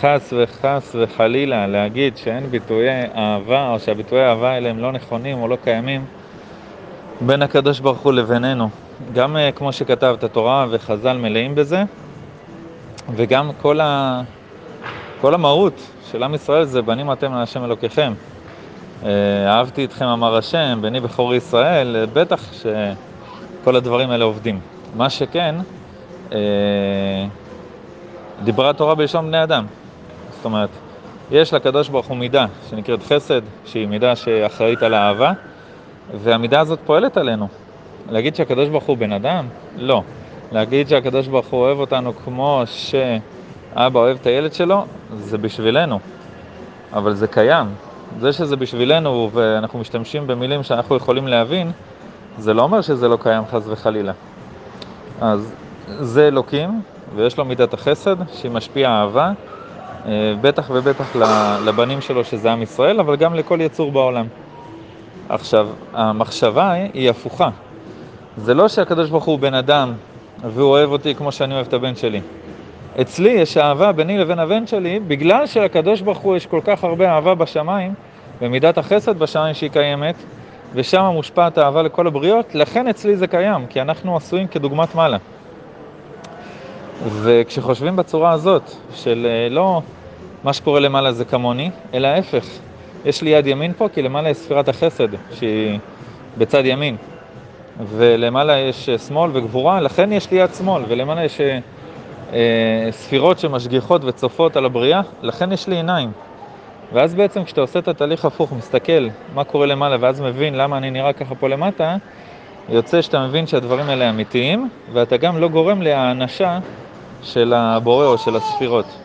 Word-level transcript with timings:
חס 0.00 0.32
וחס 0.36 0.96
וחלילה 0.98 1.66
להגיד 1.66 2.16
שאין 2.16 2.46
ביטויי 2.50 3.04
אהבה 3.16 3.68
או 3.68 3.78
שהביטויי 3.78 4.28
אהבה 4.28 4.50
האלה 4.50 4.70
הם 4.70 4.78
לא 4.78 4.92
נכונים 4.92 5.42
או 5.42 5.48
לא 5.48 5.56
קיימים 5.64 6.04
בין 7.20 7.42
הקדוש 7.42 7.80
ברוך 7.80 7.98
הוא 7.98 8.12
לבינינו. 8.12 8.68
גם 9.14 9.36
כמו 9.54 9.72
שכתבת, 9.72 10.24
תורה 10.24 10.66
וחז"ל 10.70 11.16
מלאים 11.16 11.54
בזה 11.54 11.82
וגם 13.16 13.50
כל, 13.62 13.80
ה... 13.80 14.22
כל 15.20 15.34
המהות 15.34 15.80
של 16.10 16.22
עם 16.22 16.34
ישראל 16.34 16.64
זה 16.64 16.82
בנים 16.82 17.12
אתם 17.12 17.34
להשם 17.34 17.64
אלוקיכם. 17.64 18.12
אהבתי 19.46 19.84
אתכם 19.84 20.04
אמר 20.04 20.36
השם, 20.36 20.78
בני 20.82 21.00
בכור 21.00 21.34
ישראל, 21.34 22.06
בטח 22.12 22.52
שכל 22.52 23.76
הדברים 23.76 24.10
האלה 24.10 24.24
עובדים. 24.24 24.60
מה 24.96 25.10
שכן, 25.10 25.54
דיברה 28.44 28.70
התורה 28.70 28.94
בלשון 28.94 29.26
בני 29.26 29.42
אדם. 29.42 29.66
אומרת, 30.46 30.70
יש 31.30 31.54
לקדוש 31.54 31.88
ברוך 31.88 32.06
הוא 32.06 32.16
מידה 32.16 32.46
שנקראת 32.70 33.02
חסד, 33.02 33.40
שהיא 33.64 33.88
מידה 33.88 34.16
שאחראית 34.16 34.82
על 34.82 34.94
האהבה, 34.94 35.32
והמידה 36.14 36.60
הזאת 36.60 36.78
פועלת 36.84 37.16
עלינו. 37.16 37.48
להגיד 38.10 38.36
שהקדוש 38.36 38.68
ברוך 38.68 38.84
הוא 38.84 38.96
בן 38.96 39.12
אדם? 39.12 39.46
לא. 39.76 40.02
להגיד 40.52 40.88
שהקדוש 40.88 41.28
ברוך 41.28 41.46
הוא 41.46 41.60
אוהב 41.60 41.78
אותנו 41.78 42.12
כמו 42.24 42.62
שאבא 42.66 44.00
אוהב 44.00 44.16
את 44.20 44.26
הילד 44.26 44.52
שלו, 44.52 44.84
זה 45.14 45.38
בשבילנו. 45.38 45.98
אבל 46.92 47.14
זה 47.14 47.26
קיים. 47.26 47.66
זה 48.20 48.32
שזה 48.32 48.56
בשבילנו 48.56 49.30
ואנחנו 49.32 49.78
משתמשים 49.78 50.26
במילים 50.26 50.62
שאנחנו 50.62 50.96
יכולים 50.96 51.28
להבין, 51.28 51.72
זה 52.38 52.54
לא 52.54 52.62
אומר 52.62 52.80
שזה 52.80 53.08
לא 53.08 53.18
קיים 53.22 53.42
חס 53.50 53.62
וחלילה. 53.66 54.12
אז 55.20 55.54
זה 55.86 56.28
אלוקים, 56.28 56.82
ויש 57.14 57.38
לו 57.38 57.44
מידת 57.44 57.74
החסד, 57.74 58.16
שהיא 58.32 58.50
משפיעה 58.50 59.00
אהבה, 59.00 59.32
בטח 60.40 60.70
ובטח 60.74 61.16
לבנים 61.64 62.00
שלו 62.00 62.24
שזה 62.24 62.52
עם 62.52 62.62
ישראל, 62.62 63.00
אבל 63.00 63.16
גם 63.16 63.34
לכל 63.34 63.60
יצור 63.60 63.92
בעולם. 63.92 64.26
עכשיו, 65.28 65.68
המחשבה 65.92 66.72
היא 66.72 67.10
הפוכה. 67.10 67.48
זה 68.36 68.54
לא 68.54 68.68
שהקדוש 68.68 69.10
ברוך 69.10 69.24
הוא 69.24 69.38
בן 69.38 69.54
אדם, 69.54 69.92
והוא 70.44 70.70
אוהב 70.70 70.92
אותי 70.92 71.14
כמו 71.14 71.32
שאני 71.32 71.54
אוהב 71.54 71.66
את 71.66 71.72
הבן 71.72 71.96
שלי. 71.96 72.20
אצלי 73.00 73.30
יש 73.30 73.56
אהבה 73.56 73.92
ביני 73.92 74.18
לבין 74.18 74.38
הבן 74.38 74.66
שלי, 74.66 75.00
בגלל 75.00 75.46
שלקדוש 75.46 76.00
ברוך 76.00 76.18
הוא 76.18 76.36
יש 76.36 76.46
כל 76.46 76.60
כך 76.64 76.84
הרבה 76.84 77.10
אהבה 77.10 77.34
בשמיים, 77.34 77.94
ומידת 78.42 78.78
החסד 78.78 79.18
בשמיים 79.18 79.54
שהיא 79.54 79.70
קיימת, 79.70 80.14
ושם 80.74 81.04
מושפעת 81.12 81.58
האהבה 81.58 81.82
לכל 81.82 82.06
הבריות, 82.06 82.54
לכן 82.54 82.88
אצלי 82.88 83.16
זה 83.16 83.26
קיים, 83.26 83.66
כי 83.66 83.80
אנחנו 83.80 84.16
עשויים 84.16 84.46
כדוגמת 84.46 84.94
מעלה. 84.94 85.16
וכשחושבים 87.04 87.96
בצורה 87.96 88.32
הזאת, 88.32 88.70
של 88.94 89.26
לא 89.50 89.82
מה 90.44 90.52
שקורה 90.52 90.80
למעלה 90.80 91.12
זה 91.12 91.24
כמוני, 91.24 91.70
אלא 91.94 92.08
ההפך. 92.08 92.46
יש 93.04 93.22
לי 93.22 93.30
יד 93.30 93.46
ימין 93.46 93.72
פה, 93.72 93.88
כי 93.94 94.02
למעלה 94.02 94.30
יש 94.30 94.36
ספירת 94.36 94.68
החסד, 94.68 95.08
שהיא 95.34 95.78
בצד 96.38 96.66
ימין. 96.66 96.96
ולמעלה 97.96 98.58
יש 98.58 98.90
שמאל 98.90 99.30
וגבורה, 99.32 99.80
לכן 99.80 100.12
יש 100.12 100.30
לי 100.30 100.38
יד 100.38 100.54
שמאל, 100.54 100.82
ולמעלה 100.88 101.24
יש 101.24 101.40
אה, 102.32 102.88
ספירות 102.90 103.38
שמשגיחות 103.38 104.04
וצופות 104.04 104.56
על 104.56 104.64
הבריאה, 104.64 105.00
לכן 105.22 105.52
יש 105.52 105.68
לי 105.68 105.76
עיניים. 105.76 106.10
ואז 106.92 107.14
בעצם 107.14 107.44
כשאתה 107.44 107.60
עושה 107.60 107.78
את 107.78 107.88
התהליך 107.88 108.24
הפוך, 108.24 108.52
מסתכל 108.52 109.08
מה 109.34 109.44
קורה 109.44 109.66
למעלה, 109.66 109.96
ואז 110.00 110.20
מבין 110.20 110.54
למה 110.54 110.78
אני 110.78 110.90
נראה 110.90 111.12
ככה 111.12 111.34
פה 111.34 111.48
למטה, 111.48 111.96
יוצא 112.68 113.02
שאתה 113.02 113.26
מבין 113.26 113.46
שהדברים 113.46 113.88
האלה 113.88 114.10
אמיתיים, 114.10 114.68
ואתה 114.92 115.16
גם 115.16 115.38
לא 115.38 115.48
גורם 115.48 115.82
להאנשה 115.82 116.58
של 117.22 117.52
הבורא 117.52 118.06
או 118.06 118.18
של 118.18 118.36
הספירות. 118.36 118.96